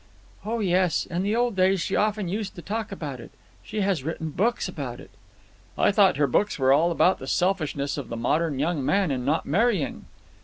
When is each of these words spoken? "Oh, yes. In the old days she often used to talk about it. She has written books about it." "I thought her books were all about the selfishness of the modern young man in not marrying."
"Oh, 0.43 0.61
yes. 0.61 1.05
In 1.05 1.21
the 1.21 1.35
old 1.35 1.55
days 1.55 1.79
she 1.79 1.95
often 1.95 2.27
used 2.27 2.55
to 2.55 2.63
talk 2.63 2.91
about 2.91 3.19
it. 3.19 3.29
She 3.63 3.81
has 3.81 4.03
written 4.03 4.31
books 4.31 4.67
about 4.67 4.99
it." 4.99 5.11
"I 5.77 5.91
thought 5.91 6.17
her 6.17 6.25
books 6.25 6.57
were 6.57 6.73
all 6.73 6.89
about 6.89 7.19
the 7.19 7.27
selfishness 7.27 7.99
of 7.99 8.09
the 8.09 8.17
modern 8.17 8.57
young 8.57 8.83
man 8.83 9.11
in 9.11 9.25
not 9.25 9.45
marrying." 9.45 10.05